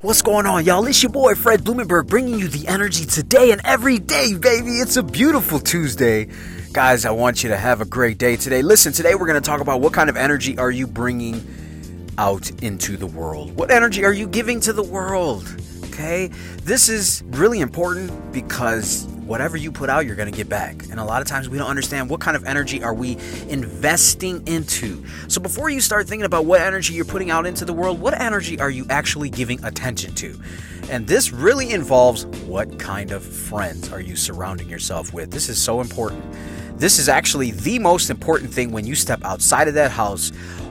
What's 0.00 0.22
going 0.22 0.46
on, 0.46 0.64
y'all? 0.64 0.86
It's 0.86 1.02
your 1.02 1.10
boy 1.10 1.34
Fred 1.34 1.64
Blumenberg 1.64 2.06
bringing 2.06 2.38
you 2.38 2.46
the 2.46 2.68
energy 2.68 3.04
today 3.04 3.50
and 3.50 3.60
every 3.64 3.98
day, 3.98 4.32
baby. 4.32 4.78
It's 4.78 4.96
a 4.96 5.02
beautiful 5.02 5.58
Tuesday. 5.58 6.28
Guys, 6.72 7.04
I 7.04 7.10
want 7.10 7.42
you 7.42 7.48
to 7.48 7.56
have 7.56 7.80
a 7.80 7.84
great 7.84 8.16
day 8.16 8.36
today. 8.36 8.62
Listen, 8.62 8.92
today 8.92 9.16
we're 9.16 9.26
going 9.26 9.42
to 9.42 9.44
talk 9.44 9.60
about 9.60 9.80
what 9.80 9.92
kind 9.92 10.08
of 10.08 10.16
energy 10.16 10.56
are 10.56 10.70
you 10.70 10.86
bringing 10.86 11.44
out 12.16 12.48
into 12.62 12.96
the 12.96 13.08
world? 13.08 13.56
What 13.56 13.72
energy 13.72 14.04
are 14.04 14.12
you 14.12 14.28
giving 14.28 14.60
to 14.60 14.72
the 14.72 14.84
world? 14.84 15.52
Okay? 15.86 16.28
This 16.62 16.88
is 16.88 17.24
really 17.30 17.58
important 17.58 18.30
because 18.30 19.04
whatever 19.28 19.56
you 19.58 19.70
put 19.70 19.90
out, 19.90 20.06
you're 20.06 20.16
going 20.16 20.30
to 20.30 20.36
get 20.36 20.48
back. 20.48 20.82
And 20.90 20.98
a 20.98 21.04
lot 21.04 21.20
of 21.20 21.28
times 21.28 21.48
we 21.48 21.58
don't 21.58 21.68
understand 21.68 22.08
what 22.08 22.20
kind 22.20 22.36
of 22.36 22.44
energy 22.44 22.82
are 22.82 22.94
we 22.94 23.18
investing 23.48 24.44
into. 24.46 25.04
So 25.28 25.40
before 25.40 25.68
you 25.68 25.80
start 25.80 26.08
thinking 26.08 26.24
about 26.24 26.46
what 26.46 26.62
energy 26.62 26.94
you're 26.94 27.04
putting 27.04 27.30
out 27.30 27.46
into 27.46 27.64
the 27.66 27.74
world, 27.74 28.00
what 28.00 28.18
energy 28.18 28.58
are 28.58 28.70
you 28.70 28.86
actually 28.88 29.28
giving 29.28 29.62
attention 29.64 30.14
to? 30.16 30.40
And 30.90 31.06
this 31.06 31.30
really 31.30 31.72
involves 31.72 32.24
what 32.46 32.78
kind 32.78 33.12
of 33.12 33.22
friends 33.22 33.92
are 33.92 34.00
you 34.00 34.16
surrounding 34.16 34.70
yourself 34.70 35.12
with? 35.12 35.30
This 35.30 35.50
is 35.50 35.60
so 35.60 35.82
important. 35.82 36.24
This 36.78 36.98
is 36.98 37.10
actually 37.10 37.50
the 37.50 37.78
most 37.78 38.08
important 38.08 38.52
thing 38.52 38.72
when 38.72 38.86
you 38.86 38.94
step 38.94 39.22
outside 39.24 39.68
of 39.68 39.74
that 39.74 39.90
house. 39.90 40.30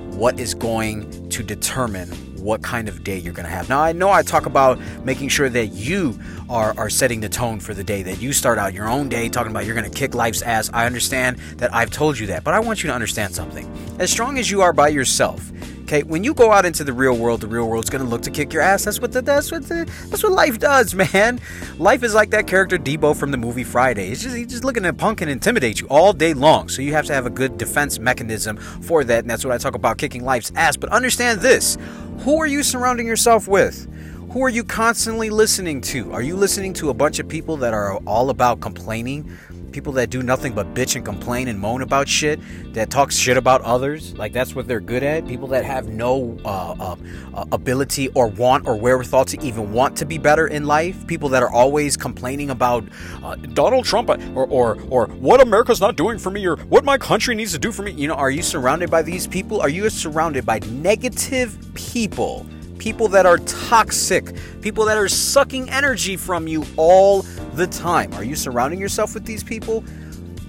What 0.09 0.39
is 0.39 0.55
going 0.55 1.29
to 1.29 1.43
determine 1.43 2.09
what 2.47 2.61
kind 2.61 2.87
of 2.87 3.03
day 3.03 3.17
you're 3.17 3.33
going 3.33 3.45
to 3.45 3.51
have. 3.51 3.67
Now, 3.67 3.81
I 3.81 3.91
know 3.91 4.09
I 4.09 4.23
talk 4.23 4.45
about 4.45 4.79
making 5.03 5.27
sure 5.27 5.49
that 5.49 5.67
you 5.67 6.17
are, 6.49 6.73
are 6.77 6.89
setting 6.89 7.19
the 7.19 7.27
tone 7.27 7.59
for 7.59 7.73
the 7.73 7.83
day, 7.83 8.03
that 8.03 8.21
you 8.21 8.31
start 8.31 8.57
out 8.57 8.73
your 8.73 8.87
own 8.87 9.09
day 9.09 9.27
talking 9.27 9.51
about 9.51 9.65
you're 9.65 9.75
going 9.75 9.89
to 9.91 9.95
kick 9.95 10.15
life's 10.15 10.41
ass. 10.41 10.69
I 10.73 10.85
understand 10.85 11.37
that 11.57 11.75
I've 11.75 11.91
told 11.91 12.17
you 12.17 12.27
that, 12.27 12.45
but 12.45 12.53
I 12.53 12.61
want 12.61 12.83
you 12.83 12.87
to 12.87 12.93
understand 12.95 13.35
something. 13.35 13.69
As 13.99 14.09
strong 14.09 14.37
as 14.37 14.49
you 14.49 14.61
are 14.61 14.71
by 14.71 14.87
yourself, 14.87 15.51
Okay, 15.87 16.03
when 16.03 16.21
you 16.21 16.33
go 16.33 16.51
out 16.51 16.65
into 16.65 16.83
the 16.83 16.91
real 16.91 17.15
world, 17.15 17.39
the 17.39 17.47
real 17.47 17.65
world's 17.65 17.89
gonna 17.89 18.03
look 18.03 18.21
to 18.23 18.29
kick 18.29 18.51
your 18.51 18.61
ass. 18.61 18.83
That's 18.83 18.99
what 18.99 19.13
the, 19.13 19.21
that's 19.21 19.53
what 19.53 19.63
the, 19.69 19.89
that's 20.09 20.21
what 20.21 20.33
life 20.33 20.59
does, 20.59 20.93
man. 21.13 21.39
Life 21.77 22.03
is 22.03 22.13
like 22.13 22.29
that 22.31 22.45
character 22.45 22.77
Debo 22.77 23.15
from 23.15 23.31
the 23.31 23.37
movie 23.37 23.63
Friday. 23.63 24.09
It's 24.11 24.21
just 24.21 24.35
he's 24.35 24.47
just 24.47 24.65
looking 24.65 24.83
to 24.83 24.91
punk 24.91 25.21
and 25.21 25.31
intimidate 25.31 25.79
you 25.79 25.87
all 25.87 26.11
day 26.11 26.33
long. 26.33 26.67
So 26.67 26.81
you 26.81 26.91
have 26.91 27.05
to 27.05 27.13
have 27.13 27.25
a 27.25 27.29
good 27.29 27.57
defense 27.57 27.99
mechanism 27.99 28.57
for 28.57 29.05
that, 29.05 29.19
and 29.19 29.29
that's 29.29 29.45
what 29.45 29.53
I 29.53 29.57
talk 29.57 29.75
about 29.75 29.97
kicking 29.97 30.25
life's 30.25 30.51
ass. 30.57 30.75
But 30.75 30.89
understand 30.89 31.39
this: 31.39 31.77
who 32.19 32.37
are 32.37 32.47
you 32.47 32.63
surrounding 32.63 33.07
yourself 33.07 33.47
with? 33.47 33.87
Who 34.31 34.43
are 34.43 34.49
you 34.49 34.65
constantly 34.65 35.29
listening 35.29 35.79
to? 35.83 36.11
Are 36.11 36.21
you 36.21 36.35
listening 36.35 36.73
to 36.73 36.89
a 36.89 36.93
bunch 36.93 37.19
of 37.19 37.29
people 37.29 37.55
that 37.57 37.73
are 37.73 37.95
all 38.05 38.29
about 38.29 38.59
complaining? 38.59 39.37
People 39.77 39.93
that 39.93 40.09
do 40.09 40.23
nothing 40.23 40.53
but 40.53 40.73
bitch 40.73 40.95
and 40.95 41.05
complain 41.05 41.47
and 41.47 41.59
moan 41.59 41.83
about 41.83 42.07
shit, 42.09 42.39
that 42.73 42.89
talk 42.89 43.11
shit 43.11 43.37
about 43.37 43.61
others, 43.61 44.17
like 44.17 44.33
that's 44.33 44.55
what 44.55 44.67
they're 44.67 44.79
good 44.79 45.03
at. 45.03 45.27
People 45.27 45.47
that 45.49 45.63
have 45.65 45.87
no 45.87 46.35
uh, 46.43 46.73
uh, 46.79 46.95
uh, 47.35 47.45
ability 47.51 48.07
or 48.15 48.25
want 48.25 48.65
or 48.65 48.75
wherewithal 48.75 49.23
to 49.25 49.39
even 49.39 49.71
want 49.71 49.95
to 49.97 50.03
be 50.03 50.17
better 50.17 50.47
in 50.47 50.65
life. 50.65 51.05
People 51.05 51.29
that 51.29 51.43
are 51.43 51.51
always 51.51 51.95
complaining 51.95 52.49
about 52.49 52.85
uh, 53.23 53.35
Donald 53.35 53.85
Trump 53.85 54.09
or, 54.09 54.47
or 54.47 54.79
or 54.89 55.05
what 55.09 55.41
America's 55.41 55.79
not 55.79 55.95
doing 55.95 56.17
for 56.17 56.31
me 56.31 56.43
or 56.47 56.55
what 56.55 56.83
my 56.83 56.97
country 56.97 57.35
needs 57.35 57.51
to 57.51 57.59
do 57.59 57.71
for 57.71 57.83
me. 57.83 57.91
You 57.91 58.07
know, 58.07 58.15
are 58.15 58.31
you 58.31 58.41
surrounded 58.41 58.89
by 58.89 59.03
these 59.03 59.27
people? 59.27 59.61
Are 59.61 59.69
you 59.69 59.87
surrounded 59.91 60.43
by 60.43 60.57
negative 60.57 61.55
people? 61.75 62.47
people 62.77 63.07
that 63.09 63.25
are 63.25 63.37
toxic, 63.39 64.33
people 64.61 64.85
that 64.85 64.97
are 64.97 65.09
sucking 65.09 65.69
energy 65.69 66.15
from 66.15 66.47
you 66.47 66.65
all 66.77 67.23
the 67.57 67.67
time. 67.67 68.13
Are 68.13 68.23
you 68.23 68.35
surrounding 68.35 68.79
yourself 68.79 69.13
with 69.13 69.25
these 69.25 69.43
people? 69.43 69.83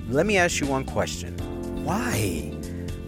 Let 0.08 0.26
me 0.26 0.36
ask 0.36 0.60
you 0.60 0.66
one 0.66 0.84
question. 0.84 1.34
Why? 1.84 2.54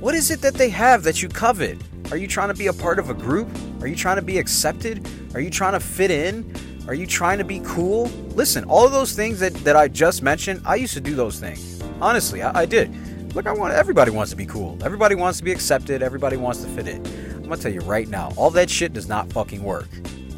What 0.00 0.14
is 0.14 0.30
it 0.30 0.40
that 0.40 0.54
they 0.54 0.70
have 0.70 1.02
that 1.04 1.22
you 1.22 1.28
covet? 1.28 1.78
Are 2.10 2.16
you 2.16 2.26
trying 2.26 2.48
to 2.48 2.54
be 2.54 2.66
a 2.66 2.72
part 2.72 2.98
of 2.98 3.10
a 3.10 3.14
group? 3.14 3.48
Are 3.80 3.86
you 3.86 3.94
trying 3.94 4.16
to 4.16 4.22
be 4.22 4.38
accepted? 4.38 5.06
Are 5.34 5.40
you 5.40 5.50
trying 5.50 5.74
to 5.74 5.80
fit 5.80 6.10
in? 6.10 6.52
Are 6.88 6.94
you 6.94 7.06
trying 7.06 7.38
to 7.38 7.44
be 7.44 7.60
cool? 7.60 8.06
Listen, 8.34 8.64
all 8.64 8.86
of 8.86 8.92
those 8.92 9.12
things 9.12 9.38
that, 9.40 9.52
that 9.64 9.76
I 9.76 9.86
just 9.86 10.22
mentioned, 10.22 10.62
I 10.64 10.76
used 10.76 10.94
to 10.94 11.00
do 11.00 11.14
those 11.14 11.38
things. 11.38 11.80
Honestly, 12.00 12.42
I, 12.42 12.60
I 12.60 12.66
did. 12.66 13.34
Look, 13.34 13.46
I 13.46 13.52
want 13.52 13.74
everybody 13.74 14.10
wants 14.10 14.30
to 14.30 14.36
be 14.36 14.46
cool. 14.46 14.78
Everybody 14.82 15.14
wants 15.14 15.38
to 15.38 15.44
be 15.44 15.52
accepted. 15.52 16.02
Everybody 16.02 16.36
wants 16.36 16.62
to 16.62 16.68
fit 16.70 16.88
in. 16.88 17.06
I'm 17.36 17.42
gonna 17.42 17.58
tell 17.58 17.72
you 17.72 17.80
right 17.80 18.08
now, 18.08 18.32
all 18.36 18.50
that 18.50 18.70
shit 18.70 18.92
does 18.92 19.08
not 19.08 19.32
fucking 19.32 19.62
work. 19.62 19.88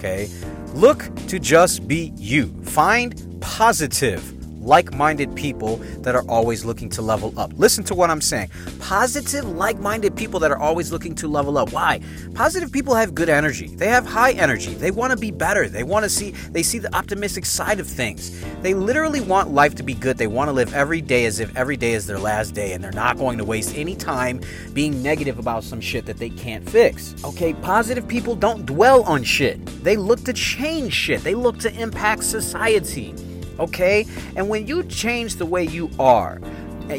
Okay? 0.02 0.28
Look 0.74 1.14
to 1.28 1.38
just 1.38 1.86
be 1.86 2.12
you. 2.16 2.48
Find 2.64 3.40
positive 3.40 4.41
like 4.62 4.92
minded 4.94 5.34
people 5.34 5.76
that 6.02 6.14
are 6.14 6.24
always 6.28 6.64
looking 6.64 6.88
to 6.90 7.02
level 7.02 7.34
up. 7.38 7.52
Listen 7.56 7.84
to 7.84 7.94
what 7.94 8.10
I'm 8.10 8.20
saying. 8.20 8.50
Positive, 8.78 9.44
like 9.44 9.78
minded 9.78 10.16
people 10.16 10.40
that 10.40 10.50
are 10.50 10.58
always 10.58 10.92
looking 10.92 11.14
to 11.16 11.28
level 11.28 11.58
up. 11.58 11.72
Why? 11.72 12.00
Positive 12.34 12.70
people 12.70 12.94
have 12.94 13.14
good 13.14 13.28
energy. 13.28 13.68
They 13.68 13.88
have 13.88 14.06
high 14.06 14.32
energy. 14.32 14.74
They 14.74 14.90
want 14.90 15.10
to 15.10 15.18
be 15.18 15.30
better. 15.30 15.68
They 15.68 15.82
want 15.82 16.04
to 16.04 16.08
see, 16.08 16.30
they 16.30 16.62
see 16.62 16.78
the 16.78 16.94
optimistic 16.94 17.44
side 17.44 17.80
of 17.80 17.86
things. 17.86 18.40
They 18.62 18.74
literally 18.74 19.20
want 19.20 19.50
life 19.50 19.74
to 19.76 19.82
be 19.82 19.94
good. 19.94 20.18
They 20.18 20.26
want 20.26 20.48
to 20.48 20.52
live 20.52 20.72
every 20.74 21.00
day 21.00 21.26
as 21.26 21.40
if 21.40 21.54
every 21.56 21.76
day 21.76 21.92
is 21.92 22.06
their 22.06 22.18
last 22.18 22.54
day 22.54 22.72
and 22.72 22.82
they're 22.82 22.92
not 22.92 23.18
going 23.18 23.38
to 23.38 23.44
waste 23.44 23.76
any 23.76 23.96
time 23.96 24.40
being 24.72 25.02
negative 25.02 25.38
about 25.38 25.64
some 25.64 25.80
shit 25.80 26.06
that 26.06 26.18
they 26.18 26.30
can't 26.30 26.68
fix. 26.68 27.14
Okay, 27.24 27.54
positive 27.54 28.06
people 28.06 28.36
don't 28.36 28.64
dwell 28.64 29.02
on 29.02 29.24
shit. 29.24 29.64
They 29.82 29.96
look 29.96 30.22
to 30.24 30.32
change 30.32 30.92
shit, 30.94 31.22
they 31.22 31.34
look 31.34 31.58
to 31.58 31.72
impact 31.80 32.24
society 32.24 33.14
okay? 33.58 34.06
And 34.36 34.48
when 34.48 34.66
you 34.66 34.82
change 34.84 35.36
the 35.36 35.46
way 35.46 35.64
you 35.64 35.90
are, 35.98 36.40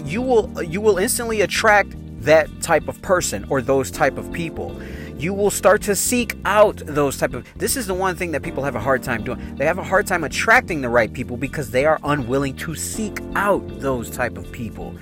you 0.05 0.21
will 0.21 0.63
you 0.63 0.81
will 0.81 0.97
instantly 0.97 1.41
attract 1.41 1.95
that 2.23 2.49
type 2.61 2.87
of 2.87 3.01
person 3.01 3.45
or 3.49 3.61
those 3.61 3.91
type 3.91 4.17
of 4.17 4.31
people. 4.31 4.79
You 5.17 5.33
will 5.33 5.51
start 5.51 5.81
to 5.83 5.95
seek 5.95 6.35
out 6.45 6.77
those 6.85 7.17
type 7.17 7.33
of 7.33 7.47
this 7.55 7.77
is 7.77 7.87
the 7.87 7.93
one 7.93 8.15
thing 8.15 8.31
that 8.31 8.41
people 8.41 8.63
have 8.63 8.75
a 8.75 8.79
hard 8.79 9.03
time 9.03 9.23
doing. 9.23 9.55
They 9.55 9.65
have 9.65 9.77
a 9.77 9.83
hard 9.83 10.07
time 10.07 10.23
attracting 10.23 10.81
the 10.81 10.89
right 10.89 11.11
people 11.11 11.37
because 11.37 11.71
they 11.71 11.85
are 11.85 11.99
unwilling 12.03 12.55
to 12.57 12.75
seek 12.75 13.19
out 13.35 13.61
those 13.79 14.09
type 14.09 14.37
of 14.37 14.51
people 14.51 14.95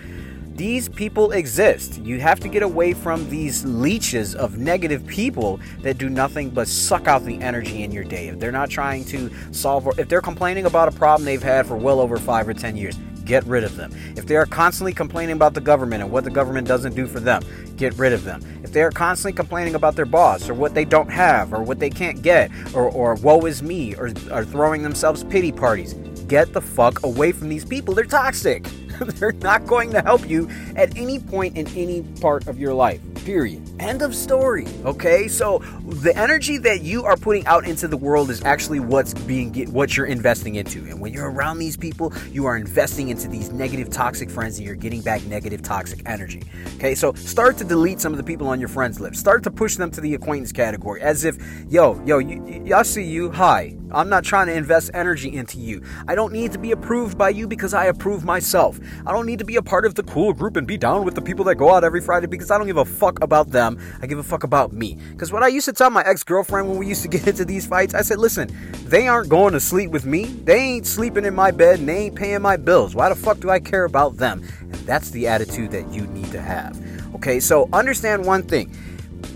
these 0.62 0.88
people 0.90 1.32
exist. 1.32 1.98
You 2.04 2.20
have 2.20 2.40
to 2.42 2.48
get 2.48 2.62
away 2.62 2.94
from 2.94 3.28
these 3.32 3.66
leeches 3.66 4.36
of 4.36 4.60
negative 4.60 5.04
people 5.08 5.60
that 5.80 5.98
do 5.98 6.08
nothing 6.08 6.52
but 6.52 6.68
suck 6.68 7.08
out 7.08 7.26
the 7.26 7.42
energy 7.42 7.82
in 7.82 7.92
your 7.92 8.04
day. 8.04 8.28
If 8.28 8.40
they're 8.40 8.52
not 8.52 8.70
trying 8.70 9.04
to 9.06 9.32
solve, 9.52 9.88
if 9.98 10.08
they're 10.08 10.22
complaining 10.22 10.68
about 10.68 10.88
a 10.88 10.92
problem 10.92 11.26
they've 11.26 11.42
had 11.42 11.66
for 11.66 11.78
well 11.78 12.00
over 12.00 12.16
five 12.18 12.48
or 12.48 12.54
10 12.54 12.78
years, 12.78 12.96
get 13.26 13.44
rid 13.46 13.64
of 13.64 13.76
them. 13.76 13.92
If 14.16 14.28
they 14.28 14.36
are 14.36 14.46
constantly 14.46 14.94
complaining 14.94 15.36
about 15.36 15.56
the 15.56 15.62
government 15.62 16.04
and 16.04 16.12
what 16.12 16.26
the 16.26 16.30
government 16.30 16.68
doesn't 16.68 16.94
do 16.94 17.08
for 17.08 17.20
them, 17.20 17.42
get 17.76 17.96
rid 17.96 18.14
of 18.14 18.24
them. 18.24 18.44
If 18.64 18.72
they 18.72 18.84
are 18.84 18.92
constantly 18.92 19.34
complaining 19.34 19.74
about 19.74 19.96
their 19.96 20.06
boss 20.06 20.48
or 20.48 20.54
what 20.54 20.76
they 20.76 20.86
don't 20.86 21.10
have 21.10 21.56
or 21.56 21.64
what 21.64 21.80
they 21.80 21.90
can't 21.90 22.22
get 22.22 22.52
or, 22.76 22.88
or 22.92 23.16
woe 23.16 23.48
is 23.48 23.64
me 23.64 23.96
or, 23.96 24.12
or 24.30 24.46
throwing 24.46 24.84
themselves 24.84 25.24
pity 25.24 25.52
parties, 25.52 25.96
get 26.28 26.54
the 26.54 26.62
fuck 26.62 27.02
away 27.04 27.32
from 27.32 27.50
these 27.50 27.66
people. 27.66 27.96
They're 27.96 28.06
toxic. 28.06 28.68
They're 29.06 29.32
not 29.32 29.66
going 29.66 29.92
to 29.92 30.02
help 30.02 30.30
you 30.30 30.50
at 30.76 30.96
any 30.98 31.20
point 31.20 31.58
in 31.58 31.68
any 31.70 32.04
part 32.22 32.48
of 32.48 32.60
your 32.60 32.74
life. 32.74 33.02
Period. 33.26 33.71
End 33.82 34.04
of 34.04 34.16
story. 34.16 34.68
Okay? 34.86 35.28
So 35.28 35.58
the 35.88 36.16
energy 36.16 36.60
that 36.60 36.82
you 36.82 37.04
are 37.04 37.18
putting 37.18 37.44
out 37.48 37.66
into 37.66 37.88
the 37.88 37.98
world 37.98 38.30
is 38.30 38.44
actually 38.44 38.80
what's 38.80 39.16
being 39.16 39.52
what 39.74 39.98
you're 39.98 40.06
investing 40.06 40.54
into. 40.54 40.86
And 40.86 41.02
when 41.02 41.12
you're 41.12 41.32
around 41.32 41.58
these 41.58 41.76
people, 41.76 42.14
you 42.32 42.46
are 42.46 42.56
investing 42.56 43.10
into 43.10 43.28
these 43.28 43.52
negative 43.52 43.90
toxic 43.90 44.30
friends 44.30 44.60
and 44.60 44.68
you're 44.68 44.76
getting 44.76 45.02
back 45.02 45.24
negative 45.26 45.64
toxic 45.64 46.04
energy. 46.06 46.44
Okay? 46.76 46.94
So 46.94 47.14
start 47.14 47.58
to 47.58 47.64
delete 47.64 48.00
some 48.00 48.14
of 48.14 48.18
the 48.18 48.24
people 48.24 48.48
on 48.48 48.60
your 48.60 48.70
friends 48.70 49.00
list. 49.00 49.20
Start 49.20 49.42
to 49.44 49.52
push 49.52 49.78
them 49.78 49.90
to 49.92 50.02
the 50.02 50.14
acquaintance 50.14 50.52
category 50.52 51.02
as 51.02 51.26
if, 51.26 51.38
yo, 51.68 52.00
yo, 52.06 52.20
you, 52.20 52.76
I 52.76 52.84
see 52.84 53.04
you. 53.04 53.32
Hi. 53.32 53.76
I'm 53.94 54.10
not 54.10 54.24
trying 54.24 54.48
to 54.48 54.54
invest 54.54 54.92
energy 54.94 55.34
into 55.36 55.60
you. 55.60 55.84
I 56.08 56.16
don't 56.16 56.32
need 56.32 56.54
to 56.54 56.58
be 56.58 56.72
approved 56.72 57.18
by 57.18 57.30
you 57.30 57.48
because 57.48 57.74
I 57.74 57.86
approve 57.86 58.24
myself. 58.24 58.80
I 59.06 59.12
don't 59.12 59.26
need 59.26 59.40
to 59.40 59.46
be 59.46 59.58
a 59.58 59.62
part 59.62 59.86
of 59.86 59.96
the 59.96 60.04
cool 60.04 60.34
group 60.34 60.56
and 60.56 60.66
be 60.66 60.78
down 60.78 61.04
with 61.04 61.16
the 61.16 61.22
people 61.22 61.44
that 61.46 61.56
go 61.56 61.74
out 61.74 61.84
every 61.84 62.02
Friday 62.02 62.28
because 62.28 62.52
I 62.52 62.58
don't 62.58 62.68
give 62.68 62.78
a 62.78 62.86
fuck 62.86 63.22
about 63.22 63.50
them. 63.50 63.71
Um, 63.72 64.00
I 64.02 64.08
give 64.08 64.20
a 64.20 64.24
fuck 64.24 64.44
about 64.44 64.74
me. 64.74 64.98
Because 65.12 65.32
what 65.32 65.44
I 65.44 65.48
used 65.48 65.66
to 65.66 65.74
tell 65.74 65.90
my 65.90 66.04
ex 66.06 66.24
girlfriend 66.24 66.70
when 66.70 66.78
we 66.78 66.88
used 66.88 67.02
to 67.04 67.08
get 67.08 67.28
into 67.28 67.46
these 67.46 67.66
fights, 67.66 67.94
I 67.94 68.02
said, 68.02 68.20
listen, 68.20 68.50
they 68.86 69.08
aren't 69.08 69.30
going 69.30 69.54
to 69.54 69.60
sleep 69.60 69.92
with 69.92 70.06
me. 70.06 70.26
They 70.26 70.58
ain't 70.58 70.88
sleeping 70.88 71.26
in 71.26 71.36
my 71.36 71.52
bed 71.52 71.80
and 71.80 71.90
they 71.90 71.98
ain't 71.98 72.16
paying 72.16 72.42
my 72.42 72.58
bills. 72.58 72.96
Why 72.96 73.10
the 73.10 73.16
fuck 73.16 73.40
do 73.40 73.50
I 73.50 73.60
care 73.60 73.86
about 73.86 74.18
them? 74.18 74.44
And 74.60 74.74
that's 74.74 75.12
the 75.12 75.28
attitude 75.28 75.72
that 75.72 75.92
you 75.94 76.08
need 76.08 76.32
to 76.32 76.42
have. 76.42 76.80
Okay, 77.16 77.40
so 77.40 77.70
understand 77.74 78.26
one 78.26 78.44
thing 78.44 78.76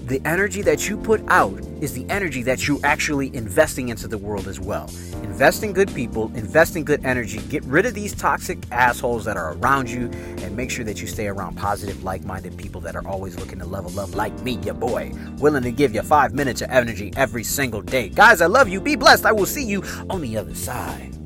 the 0.06 0.22
energy 0.24 0.62
that 0.62 0.88
you 0.88 0.98
put 0.98 1.24
out 1.30 1.60
is 1.82 1.94
the 1.94 2.06
energy 2.10 2.44
that 2.44 2.68
you're 2.68 2.80
actually 2.84 3.36
investing 3.36 3.90
into 3.90 4.08
the 4.08 4.20
world 4.20 4.48
as 4.48 4.60
well. 4.60 4.88
Invest 5.24 5.64
in 5.64 5.74
good 5.74 5.94
people, 5.96 6.32
invest 6.36 6.76
in 6.76 6.84
good 6.84 7.04
energy, 7.04 7.40
get 7.50 7.64
rid 7.66 7.88
of 7.88 7.96
these 7.96 8.14
toxic 8.14 8.60
assholes 8.72 9.26
that 9.26 9.36
are 9.36 9.54
around 9.54 9.90
you, 9.90 10.06
and 10.44 10.56
make 10.56 10.70
sure 10.70 10.86
that 10.86 11.02
you 11.02 11.08
stay 11.08 11.28
around 11.28 11.56
positive, 11.56 12.04
like 12.04 12.24
minded 12.24 12.56
people 12.56 12.80
that 12.82 12.96
are 12.96 13.06
always 13.08 13.36
looking 13.40 13.58
to 13.58 13.66
level 13.66 14.00
up, 14.00 14.16
like 14.16 14.40
me, 14.42 14.60
your 14.60 14.76
boy, 14.76 15.12
willing 15.40 15.64
to 15.64 15.72
give 15.72 15.96
you 15.96 16.04
five 16.04 16.34
minutes 16.34 16.62
of 16.62 16.70
energy 16.70 17.12
every 17.18 17.44
single 17.44 17.82
day. 17.82 18.10
Guys, 18.10 18.42
I 18.42 18.46
love 18.46 18.70
you. 18.70 18.80
Be 18.80 18.96
blessed. 18.96 19.26
I 19.26 19.32
will 19.32 19.48
see 19.48 19.64
you 19.64 19.84
on 20.10 20.22
the 20.22 20.38
other 20.38 20.54
side. 20.54 21.16